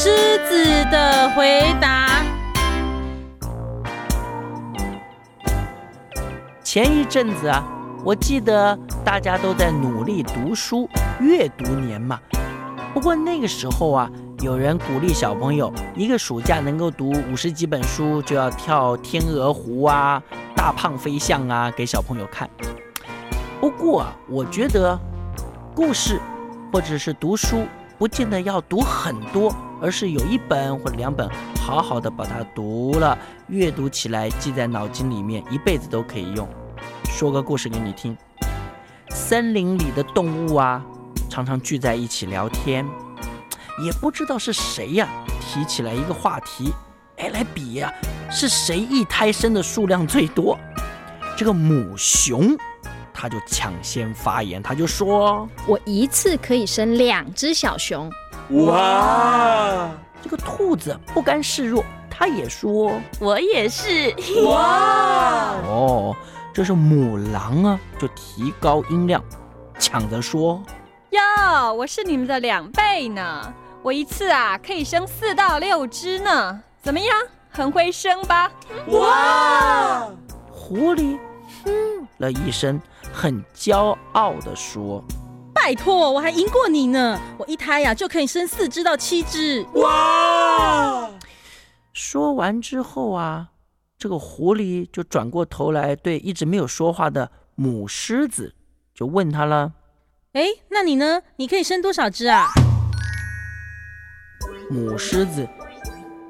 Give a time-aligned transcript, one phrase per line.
[0.00, 2.24] 狮子的回答。
[6.62, 7.66] 前一阵子啊，
[8.04, 10.88] 我记得大家都在努力读书，
[11.18, 12.20] 阅读年嘛。
[12.94, 14.08] 不过那个时候啊，
[14.40, 20.22] 有人鼓励小朋友一个暑假能够读五十几本书，就要跳天鹅湖啊、
[20.54, 22.48] 大胖飞象啊给小朋友看。
[23.60, 24.96] 不过啊，我觉得
[25.74, 26.20] 故事
[26.72, 27.66] 或者是读书，
[27.98, 31.28] 不见得要读很多，而是有一本或者两本，
[31.60, 33.16] 好好的把它读了，
[33.48, 36.48] 阅读起来记在脑筋里面，一辈子都可以用。
[37.04, 38.16] 说个故事给你听。
[39.10, 40.84] 森林里的动物啊，
[41.28, 42.86] 常常聚在一起聊天，
[43.82, 45.08] 也不知道是谁呀
[45.40, 46.72] 提起来一个话题，
[47.16, 47.92] 哎，来比呀，
[48.30, 50.58] 是谁一胎生的数量最多？
[51.36, 52.56] 这个母熊，
[53.14, 58.10] 他就抢先发言，他就说：“我一次可以生两只小熊。”
[58.50, 59.90] 哇！
[60.22, 64.14] 这个兔子不甘示弱，它也说：“我也是。”
[64.46, 65.54] 哇！
[65.66, 66.16] 哦。
[66.50, 69.22] 这是母狼啊，就提高音量，
[69.78, 70.60] 抢着说
[71.10, 73.54] ：“哟，我是你们的两倍呢！
[73.80, 77.16] 我一次啊可以生四到六只呢，怎么样？
[77.48, 78.50] 很会生吧？”
[78.90, 80.08] 哇！
[80.50, 81.16] 狐狸
[81.62, 82.80] 哼了一声，
[83.12, 85.04] 很骄傲地说
[85.68, 87.20] ：“拜托，我还赢过你呢！
[87.36, 91.10] 我一胎呀就可以生四只到七只。”哇！
[91.92, 93.50] 说完之后啊。
[93.98, 98.54] 这个狐狸就转过头来，对一直没有说话的母狮子
[98.94, 99.74] 就问他了
[100.32, 101.20] ：“哎，那你呢？
[101.36, 102.48] 你可以生多少只啊？”
[104.72, 105.46] 母狮子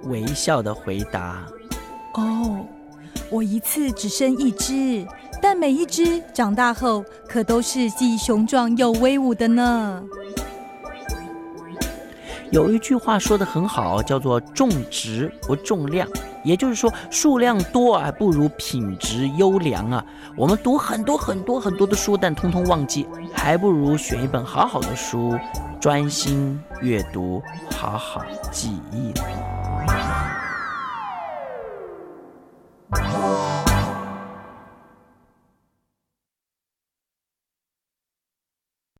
[0.02, 1.46] 微笑的回答
[2.14, 2.66] ：“哦，
[3.30, 5.06] 我一次只生一只，
[5.40, 10.02] 但每一只长大后可都是既雄壮又威武的呢。”
[12.50, 16.08] 有一句话说的很好，叫做“重质不重量”。
[16.42, 20.02] 也就是说，数量多还不如品质优良啊！
[20.34, 25.36] 我们读很多很多很多的书，但通通忘记，还不如选一本好好的书，
[25.78, 27.42] 专心阅读，
[27.76, 29.12] 好好记忆。